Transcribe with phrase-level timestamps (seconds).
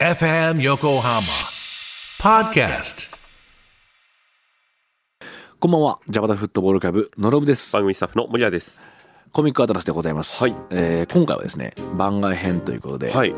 [0.00, 1.20] FM Yokohama
[2.18, 3.14] Podcast.
[5.58, 8.86] こんばんはジャパタフットボールクラブのろぶです番組スタッフの森谷です。
[9.32, 13.34] コミックアトラスでございます、はいえー今回はですね番外編ということで、はい。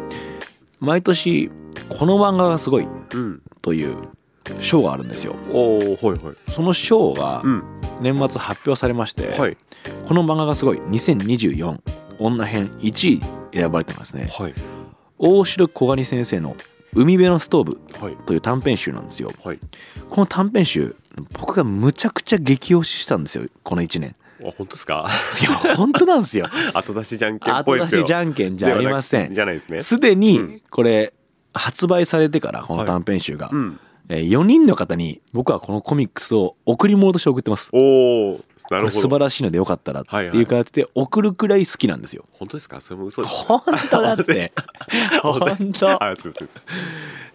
[0.79, 1.51] 毎年
[1.89, 3.43] この漫画がすごいうん。
[3.61, 3.97] という
[4.61, 6.53] 賞があるんですよおお、はいはい。
[6.53, 7.65] その賞がうん。
[8.01, 9.57] 年末発表されまして、はい。
[10.07, 11.81] この漫画がすごい2024
[12.21, 13.21] 女編1位
[13.53, 14.55] 選ばれてますねはい。
[15.23, 16.57] 大城小金先生の
[16.95, 19.59] 「海辺のストーブはい。」という短編集なんですよはい。
[20.11, 20.97] この短編集
[21.39, 25.09] 僕がむちゃくちゃ激推ししたんですよこの1年あ、本当ですか？
[25.41, 28.03] いや本当なんですよ 後出しじゃんけんっ後ぽいですけど。
[28.03, 29.81] 出しじゃんけんじゃありませんじゃないですね。
[29.83, 31.15] すでうんにこれ
[31.55, 33.79] 発売されてからこの短編集が、うん。
[34.09, 37.79] えー4人の方に僕はこのコミックスを贈り物として送ってますお
[38.33, 39.01] お、なるほど。
[39.01, 42.81] 素晴らしいのでよかったらってはいう形で送るくらい好きなんですよ本当ですか？
[42.81, 43.35] それも嘘です。
[43.35, 43.61] 本
[43.91, 44.53] 当だって
[45.23, 46.49] 本当あ、すみません。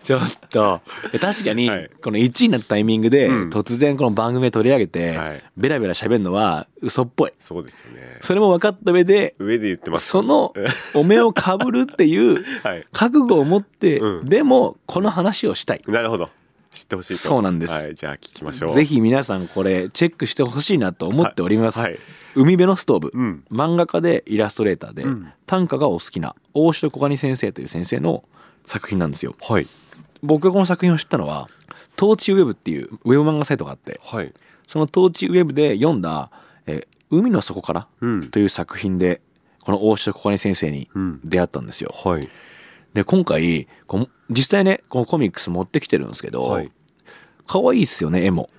[0.03, 0.81] ちょっと
[1.13, 8.19] え確かにはいこの1位になったタイミングでうん突然この番組で取り上げてはいベラベラ喋るのは嘘っぽいそうですよね。
[8.22, 10.08] それも分かった上で上で言ってます。
[10.08, 10.53] その
[10.95, 12.86] お目をかぶるっていうはい。
[12.91, 16.30] 覚悟を持ってうんでもこの話をしたいなるほど。
[16.78, 17.20] 知ってほしいと。
[17.20, 17.95] そうなんですはい。
[17.95, 18.73] じゃあ聞きましょう。
[18.73, 18.86] ぜ。
[18.86, 22.00] ひ皆さんこれチェックしてほしいなと思っております、はい。
[22.36, 23.44] 海辺のストーブ、うん。
[23.52, 28.25] 漫画家でイラストレーターで、うん短歌がお好きな大城小金先生という先生の
[28.66, 29.67] 作品なんですよはい。
[30.22, 31.47] 僕がこの作品を知ったのは
[31.95, 34.34] トーチウェブっていうウェブ漫画サイトがあってはい。
[34.67, 36.30] そのトーチウェブで読んだ
[36.67, 38.30] 「えー海の底から」うん。
[38.30, 39.22] という作品で
[39.62, 41.22] この大城小金先生にうん。
[41.23, 42.28] 出会ったんですよはい。
[42.94, 46.72] で今回この実際ねこのコミックス持ってきてるんですけど、はい。
[47.47, 48.50] 可愛いっすよね絵も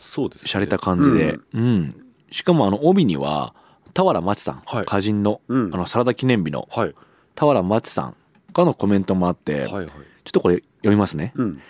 [0.00, 0.50] そうですね。
[0.50, 3.54] 洒落た感じで、うんうんしかもあの帯には
[3.92, 6.94] 俵真知さん、はい歌人の,、うんあのサラダ記念日のはい。
[7.34, 8.16] 俵真知さん
[8.52, 9.86] からのコメントもあって、はいはい。
[9.86, 11.60] ちょっとこれ読みますねうん。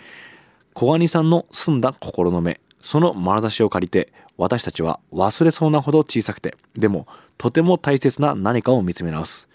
[0.73, 9.49] 小金さんの澄んだ心の目その眼差しを借りて私たちは忘れそうなほど小さくてでもとても大切な何かを見つめ直す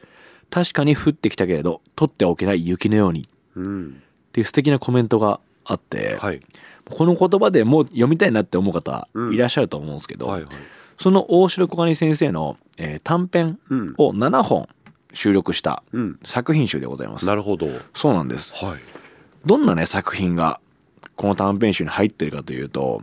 [0.50, 3.28] 確かに降ってきたけれど取っておけない雪のように
[3.59, 4.03] っうん。
[4.33, 6.41] ていう素敵なコメントがあって、はい。
[6.91, 10.50] この言葉でもう読みたいなって思う方うんいらっしゃると思うんですけど、はいはい。
[10.99, 13.94] その大城小金先生の、えー短編うん。
[13.99, 14.69] を7本
[15.12, 16.19] 収録したうん。
[16.25, 17.67] 作品集でございますなるほど。
[17.94, 18.81] そうなんですはい。
[19.44, 20.61] どんなね作品が
[21.17, 23.03] この短編集に入ってるかというと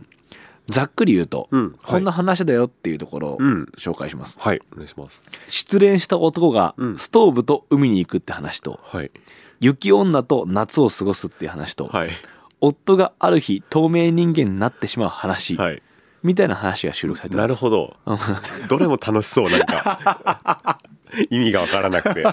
[0.68, 1.72] ざっくり言うと、うん。
[1.84, 3.68] こんな話だよっていうところをうん。
[3.76, 4.60] 紹介します、はい。
[4.72, 5.30] お願いします。
[5.48, 9.10] 失恋した男がうんストーブと海に行くって話と、はい。
[9.60, 12.10] 雪女と夏を過ごすっていう話と、はい。
[12.60, 15.82] 夫がある日透明人間になってしまう話、はい。
[16.22, 17.96] みたいな話が収録されてますなるほど。
[18.68, 20.80] どれも楽しそう、なんか。
[21.30, 22.24] 意味がわからなくて。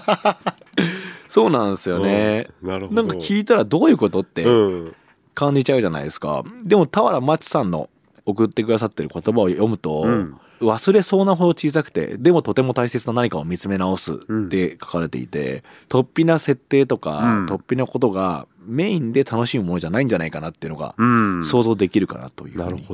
[1.28, 3.03] そうなんですよね、うんなるほど。
[3.03, 4.96] なんか聞いたらどういうことってうん。
[5.34, 7.90] 感じちゃうじゃないですかでも俵真知さんの
[8.26, 21.44] 送ってくださってる言葉を読むと、うん忘れそうなほど小さくてでもとても大切な何かを見つめ直すうんって書かれていて、突飛な設定とか、うん突飛なことがメインで楽しむものじゃないんじゃないかなっていうのがうん。
[21.44, 22.86] 想像できるかなというふうに。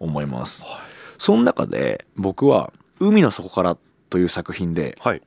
[0.00, 0.66] 思います。
[1.16, 3.78] その中で僕は「海の底から」
[4.10, 5.22] という作品ではい。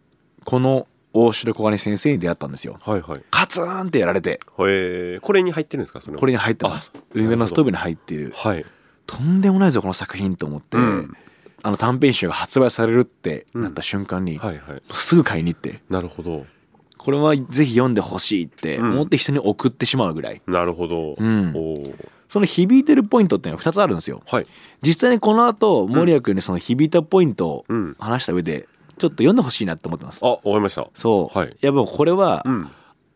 [0.46, 2.78] この大城小金先生に出会ったんですよ。
[2.80, 3.22] はいはい。
[3.32, 6.00] カツンってやられてえー、これに入ってるんですか？
[6.02, 6.94] それはこれに入ってます。
[7.12, 8.64] 海辺のストーブに入っているはい。
[9.08, 11.18] とんでもないぞこの作品と思って、うん
[11.64, 14.82] あの短編集が発売されるってなった瞬間に、はいはい。
[14.92, 16.46] すぐ買いに行ってなるほど。
[16.98, 21.16] これはぜひ読んでほしいってうん思って人に送ってしまうぐらい、なるほど。
[21.18, 21.54] うん
[22.30, 24.48] その響いてるポイントっていうのが2つあるんですよはい。
[24.82, 27.96] 実際にこの後森谷君にその響いたポイントをうん。
[28.00, 30.88] 話した上でちょっと読んでほしいなって思ってますあ、わかりました。
[30.94, 32.70] そう、はいやもうこれはうん。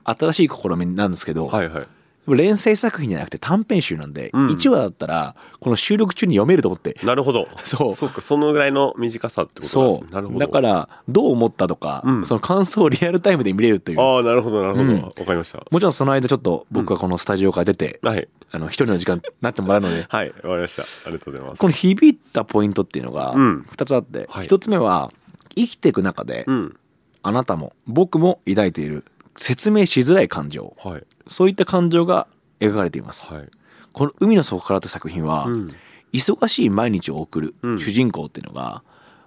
[0.03, 1.87] 新しい試みなんですけど、はいはい。
[2.27, 7.47] 連載作品じゃなくて短編集なんで、うん1話だったらこの収録中に読めると思ってなるほど。
[7.63, 10.07] そうそうか、そのぐらいの短さってことそですね。
[10.11, 10.37] なるほど。
[10.37, 14.83] うだか、らどう思ったとか、うんその感想をリアルタイムで見れるというああ、なるほど、なるほど。
[14.83, 15.63] うんわ、かりました。
[15.69, 18.27] もちろんその間ちょっと僕がこのスタジオから出て、はい。
[18.51, 20.83] あの一人の時間になってもらうので はい、わかりました。
[20.83, 21.59] ありがとうございます。
[21.59, 25.11] この響いたポイントっていうのがうん2つあって、はい1つ目は
[25.55, 26.75] 生きていく中でうん。
[27.23, 29.05] あなたも僕も抱いている
[29.37, 31.03] 説明しづらい感情はい。
[31.27, 32.27] そういった感情が
[32.59, 33.49] 描かれています、はい。
[33.93, 35.71] この「海の底から」って作品は、うん。
[36.13, 38.83] 忙しい毎日を送るうん主人公っていうのが、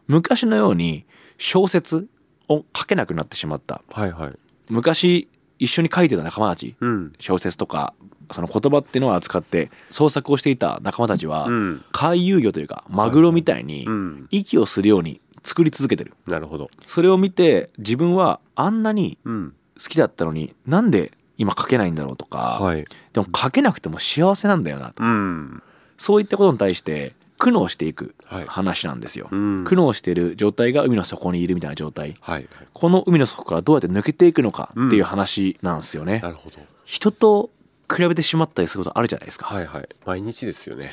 [0.07, 1.07] 昔のように
[1.39, 2.09] 小説
[2.49, 4.33] を書けなくなってしまったはいはい。
[4.69, 5.29] 昔
[5.59, 7.13] 一緒に書いてた仲間たちうん。
[7.19, 7.95] 小説とか
[8.33, 11.85] その言葉っていうのを扱って創作をしていた仲間たちは、うん。
[11.93, 14.27] 回遊魚というかマグロみたいにうん。
[14.31, 16.71] 息をするように作り続けてるなるほど。
[16.85, 19.55] それを見て自分はあんなにうん。
[19.81, 22.85] 好きだったのになんで今書けないんだろうとか、はい。
[23.13, 25.03] でも書けなくても幸せなんだよなと。
[25.03, 25.63] うん。
[25.99, 28.47] そういったことに対して苦悩していくはい。
[28.47, 29.65] 話なんですよ、うん。
[29.65, 32.15] 苦悩している状態が海の底にいるみたいな状態。
[32.21, 32.49] はい。
[32.73, 36.57] この海の底からどうやって抜けていくのかっていう話なんですよね、なるほど。
[36.85, 37.51] 人と
[37.95, 39.89] 比べてしまったりすることあるじゃないですか、はいはい。
[40.05, 40.93] 毎日ですよね。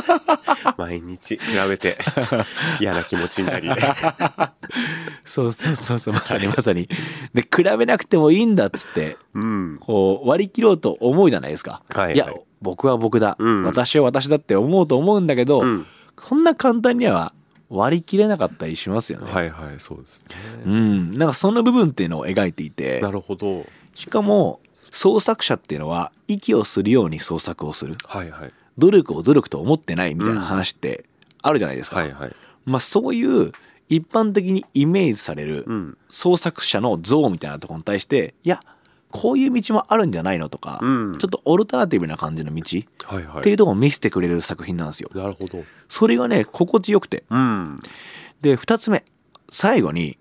[0.76, 1.98] 毎日比べて。
[2.80, 3.70] 嫌な気持ちになり。
[5.24, 6.14] そうそうそうそう。
[6.14, 6.88] まさにまさに。
[7.34, 9.78] で比べなくてもいいんだっつってうん。
[9.80, 12.16] こう割り切ろうと思うじゃないですか、はいはい。
[12.16, 13.64] や僕は僕だ、うん。
[13.64, 15.86] 私は私だって思うと思うんだけど、うん。
[16.20, 17.32] そんな簡単には
[17.70, 20.36] 割り切れなかったりしますよね、はいはいそうですね。
[20.66, 21.10] うん。
[21.10, 23.00] なんかその部分っていうのを描いていて。
[23.00, 23.66] なるほど。
[23.94, 27.96] しかも創作者っていうのは息をするように創作をする。
[28.04, 28.52] はいはい。
[28.78, 31.04] 努力を努力と思ってないみたいな話って
[31.42, 32.36] あるじゃないですか、はいはい。
[32.64, 33.52] まあそういう
[33.88, 35.98] 一般的にイメージされるうん。
[36.10, 38.60] 創作者の像みたいなところに対していや
[39.10, 41.18] こういう道もあるんじゃないのとか、うん。
[41.18, 42.62] ちょっとオルタナティブな感じの道
[43.04, 43.40] はいはい。
[43.40, 45.10] っていうところを見せてくれる作品なんですよ。
[45.14, 45.64] なるほど。
[45.88, 47.24] それがね心地よくて。
[47.30, 47.76] うん。
[48.40, 49.04] で2つ目。
[49.50, 50.18] 最後に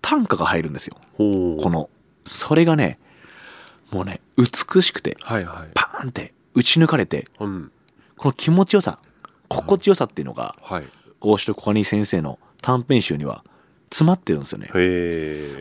[0.00, 0.96] 短歌が入るんですよ。
[1.16, 1.90] この
[2.24, 2.98] それがね
[3.94, 5.70] もうね美しくてはいはい。
[5.74, 7.70] パーンって打ち抜かれてうん。
[8.16, 8.98] この気持ちよさ
[9.48, 10.88] 心地よさっていうのがはい。
[11.20, 13.44] 大城小金先生の短編集には
[13.90, 14.68] 詰まってるんですよね。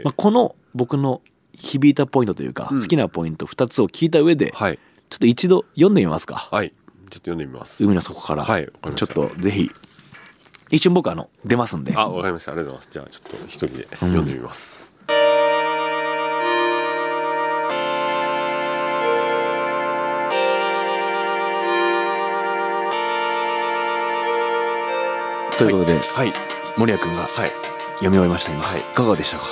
[0.04, 1.22] まあ、この僕の
[1.54, 2.82] 響いたポイントというか、うん。
[2.82, 4.80] 好きなポイント2つを聞いた上で、はい。
[5.10, 6.50] ちょっと一度読んでみますか。
[6.52, 6.70] はい。
[6.70, 7.84] ちょっと読んでみます。
[7.84, 9.72] 海の底から、はいわかちょっとぜひ
[10.72, 11.94] 一瞬僕あの出ますんで。
[11.96, 12.54] あわかりました。
[12.54, 13.22] ありがとうございます。
[13.22, 14.93] じゃあちょっと一人で読んでみます
[25.58, 26.34] ということで、はい。
[26.78, 27.52] 森谷君がはい。
[27.96, 28.80] 読み終えました今、はい。
[28.80, 29.46] いかがでしたか？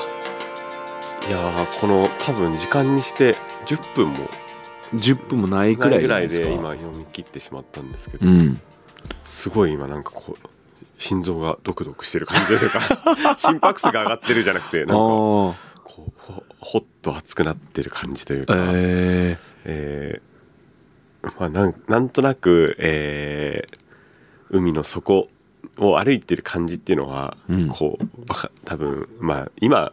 [1.28, 3.36] いやーこの多分時間にして
[3.68, 4.28] 10分も
[4.96, 8.60] 10分もないくらないぐらいで今読み切ってしまったんですけど、うん。
[9.26, 10.48] すごい今なんかこう
[10.98, 15.56] 心臓がドクドクしてる感じというか 心拍数が上がってるじゃなくてなんかこ
[15.86, 23.82] あうほほっと熱くなってる感じというあか、ええーまあ、なんなんとなく、えー
[24.54, 25.30] 海の底
[25.82, 27.68] を歩いてる感じっていうのは、うん。
[27.68, 28.06] こう
[28.64, 29.92] 多分まあ今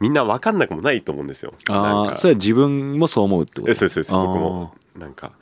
[0.00, 1.52] みんな分かんなくもないと思うんですよ。
[1.68, 3.70] ああそれは自分もそう思うってこと？
[3.70, 4.14] えそうそうです。
[4.14, 4.26] あー。
[4.26, 5.32] 僕もなんか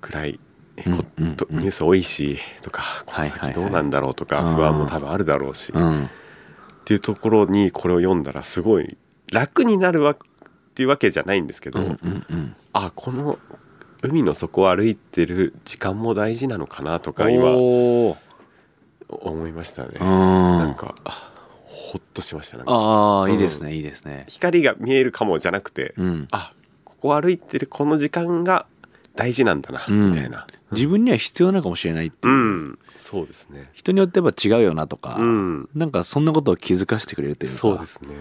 [0.00, 0.40] 暗い
[0.86, 4.54] うんこうんとニュース多いしとかこの先どうなんだろうとかうん。
[4.56, 5.72] 不安も多分あるだろうし。
[5.72, 6.06] っうん。
[6.84, 8.98] ていうところにこれを読んだらすごい
[9.32, 10.16] 楽になるわっ
[10.74, 12.56] ていうわけじゃないんですけど、うんうんうん。
[12.72, 13.38] あこの
[14.02, 17.52] 海の底を歩いてる時間も大事なのかなとか今
[19.08, 19.94] 思いましたね。
[20.00, 20.08] うん。
[20.08, 21.32] なんかあ
[21.66, 23.32] ほっとしましたああうん。
[23.32, 24.24] いいですねいいですね。
[24.28, 26.28] 光が見えるかもじゃなくて、うん。
[26.30, 26.52] あ
[26.84, 28.66] ここ歩いてるこの時間が
[29.14, 30.10] 大事なんだな、うん。
[30.10, 30.46] みたいな。
[30.72, 32.34] 自分には必要なのかもしれないっていう。
[32.34, 33.70] う、ん、そうですね。
[33.72, 37.58] 人によってやっぱ違うよなとか、うん、なんかそんなことを気づかせてくれるというか。
[37.58, 38.14] そうですね。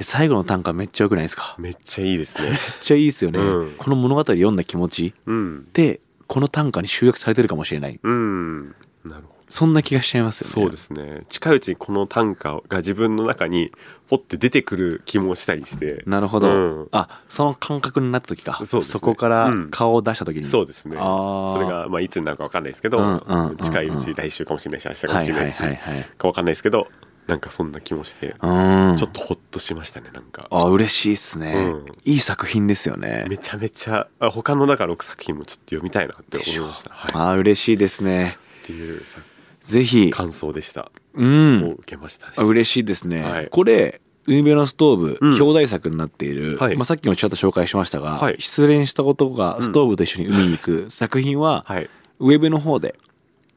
[0.00, 1.56] え最後の短歌めっちゃ良くないですか？
[1.58, 2.58] めっめっちゃいいですね。
[2.80, 3.74] ちゃいいですよね、うん。
[3.76, 7.98] この物語読んだ気持ちうん、でこの短歌に集約されてるかもしれない。
[8.02, 8.68] うん、
[9.04, 9.37] なるほど。
[9.48, 10.52] そんな気がしちゃいますよね。
[10.52, 11.24] そうですね。
[11.28, 13.72] 近いうちにこの短歌が自分の中に
[14.08, 16.02] ポッて出てくる気もしたりして。
[16.06, 16.52] なるほど、う
[16.84, 16.88] ん。
[16.92, 18.84] あその感覚になった時かそね。
[19.00, 19.70] こからうん。
[19.70, 20.96] 顔を出した時に、そうですね。
[20.96, 23.48] それがまあいつになるかわかんないですけど、うんうんうん。
[23.48, 26.88] うん近いうち来週かもしれないし明日かもしれないし、はいはいかわかんないですけど、
[27.26, 28.96] なんかそんな気もして、うん。
[28.96, 30.10] ちょっとホッとしましたね。
[30.12, 30.48] なんか。
[30.50, 31.86] あ嬉しいっすね、うん。
[32.04, 33.26] いい作品ですよね。
[33.28, 36.90] めちゃめちゃあ他のだから6作品もちょっと読みたいなって思いました。
[36.90, 38.38] はい、っあ嬉しいですね
[38.68, 39.18] ていうさ
[39.64, 40.90] ぜひ感想でした。
[41.14, 42.34] うをん受けましたね。
[42.36, 51.88] あ嬉しいですね、はいこれ海辺のストーブ、うん表題作になっている、はいまあ、さっきもちょっと紹介しましたが、はい失恋した男がストーブと一緒に海に行く作品は、 はい。
[52.20, 52.94] ウェブの方で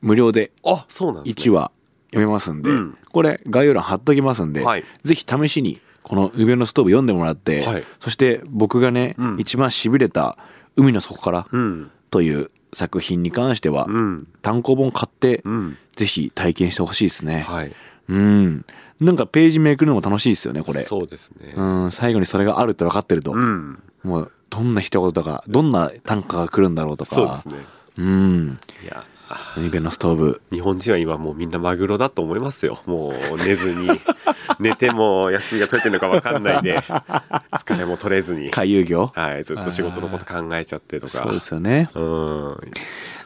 [0.02, 1.58] 無料であ、そうなんです1ね。
[1.58, 1.72] 話
[2.12, 10.38] 読めますんで、うんこれ概要欄貼っときますんで、はいぜひ試しにこの海辺のストーブ読んでもらって、はいそして僕がね、うん一番しびれた
[10.78, 14.28] 「海の底からうん。」という作品に関しては、うん。
[14.42, 15.78] 単行本買って、うん。
[15.96, 17.76] ぜひ体験してほしいですね、はい。
[18.08, 18.66] うん
[19.00, 21.54] なんかページめくるのも楽しいですよねこれそうですね。
[21.56, 23.82] うん最後にそれがあるって分かってると、うん。
[24.04, 27.66] もうどんな一言とかどんな短歌が来るんだろうとかそうですね。
[27.98, 32.82] うんいや、あ海辺のストーブ日本人は今もうみんなマグロだと思いますよ。
[32.86, 33.88] もう寝ずに、
[34.60, 36.80] 寝ても休みが取れてるのかわかんないで、
[37.52, 41.12] 疲れも取れずに、回遊魚はい、ずっと仕事のこと考えちゃってとか。
[41.12, 42.58] そうですよねうん。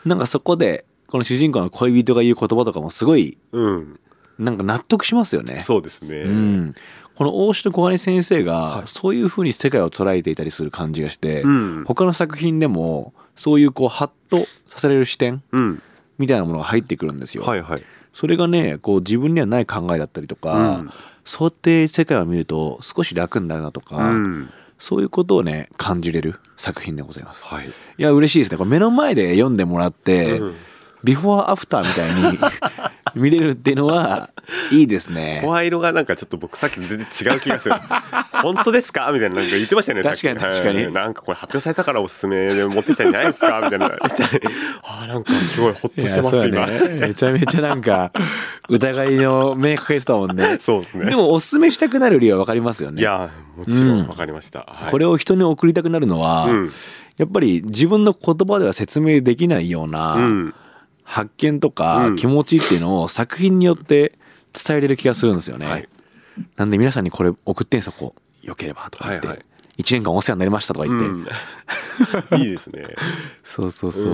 [0.06, 4.00] なんかそこでこの主人公の恋人が言う言葉とかもすごいうん。
[4.38, 5.62] なんか納得しますよね。
[5.62, 6.76] そうですね、うん、
[7.16, 15.82] この大城小金先生がはいそういう風に世界を捉えていたりする感じがして、うん他の作品でもそういうこうハッとさせられる視点うん
[16.18, 17.44] みたいなものが入ってくるんですよ。
[17.44, 17.84] はいはい
[18.16, 20.92] それがねこう自分にはない考えだったりとか、うん。
[21.26, 24.50] そうやって世界を見ると少し楽になるなとか、うん。
[24.80, 27.44] そういうことをね感じれる作品でございます。
[27.46, 28.58] はい、いや嬉しいですね。
[28.58, 30.56] これ目の前で読んでもらって、うん。
[31.04, 32.40] ビフォーアフターみたいに
[33.16, 34.30] 見れるっていうのは
[34.72, 35.42] いいですね。
[35.44, 37.76] 声色がなんかちょっと僕さっきと全然違う気がする。
[38.44, 39.10] 本当ですか？
[39.14, 40.84] みたいななんか言ってましたよね確かに確かに。
[40.84, 40.92] はい。
[40.92, 43.62] なんかこれ発表されたからおすすめで持ってきたんじゃないですか？
[43.64, 43.86] みたいな。
[43.86, 47.08] あーなんかすごいホッとしてますいや今。
[47.08, 48.12] めちゃめちゃなんか
[48.70, 50.58] 疑いの目かけてたもんね。
[50.62, 51.06] そうですね。
[51.06, 53.02] でもおすすめしたくなる理由はわかりますよね。
[53.02, 54.08] いやもちろん。
[54.08, 54.92] わかりました、はい。
[54.92, 56.72] これを人に送りたくなるのは、うん。
[57.18, 60.54] やっぱり自分の言葉では説明できないようなうん
[61.06, 62.16] 発見とかうん。
[62.18, 64.18] 気持ちっていうのを作品によって
[64.52, 65.68] 伝えれる気がするんですよね。
[65.68, 65.88] はい。
[66.58, 68.22] なんで皆さんにこれ送ってんすよこう。
[68.46, 69.46] よければとか言って、はいはい。
[69.84, 72.88] 1年間お世話になりましたとか言って、うん、 いいですね。
[73.44, 74.14] そうそうそう、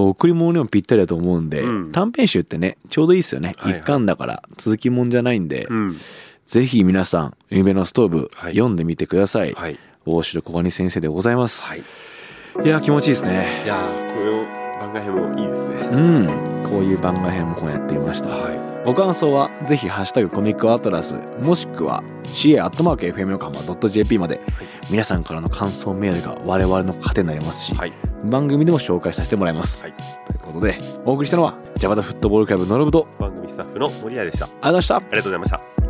[0.00, 0.08] うん。
[0.10, 1.92] 贈り物にもぴったりだと思うんで、うん。
[1.92, 3.80] 短編集ってねちょうどいいですよね、はいはい。
[3.80, 5.96] 一巻だから続きもんじゃないんで、うん。
[6.46, 8.52] ぜひ皆さん「夢のストーブ」はい。
[8.52, 9.78] 読んでみてください、はい。
[10.06, 11.82] 大城小金先生でございます、はい。
[12.64, 13.62] い、や気持ちいいですね。
[13.64, 15.74] いやーこの番外編もいいですね。
[15.92, 16.26] うん。
[16.68, 18.84] こういう番外編も今夜やってみました、はい。
[18.84, 24.40] ご感想はぜひハッシュタグコミックアトラス」もしくは CA.FM 横浜 .jp まで、
[24.90, 27.92] 皆さんからの感想メールが我々の糧になりますし、はい。
[28.24, 29.92] 番組でも紹介させてもらいます、はい。
[29.92, 34.46] ということでお送りしたのはジャパタフットボールクラブノロブと番組スタッフの森谷でした。
[34.46, 34.94] あありがとうございました。
[34.98, 35.81] りがとうございました